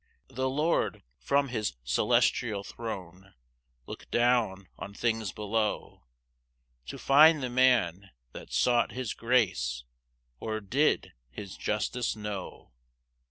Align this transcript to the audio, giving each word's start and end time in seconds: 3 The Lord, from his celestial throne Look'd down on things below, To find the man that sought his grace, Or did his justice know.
3 0.29 0.35
The 0.37 0.49
Lord, 0.49 1.03
from 1.19 1.49
his 1.49 1.75
celestial 1.83 2.63
throne 2.63 3.35
Look'd 3.85 4.09
down 4.09 4.67
on 4.79 4.95
things 4.95 5.31
below, 5.31 6.07
To 6.87 6.97
find 6.97 7.43
the 7.43 7.51
man 7.51 8.09
that 8.31 8.51
sought 8.51 8.93
his 8.93 9.13
grace, 9.13 9.83
Or 10.39 10.59
did 10.59 11.13
his 11.29 11.55
justice 11.55 12.15
know. 12.15 12.71